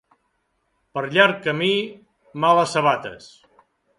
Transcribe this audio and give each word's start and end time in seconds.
Per 0.97 1.03
llarg 1.17 1.43
camí, 1.43 1.69
males 2.45 2.75
sabates. 2.79 3.31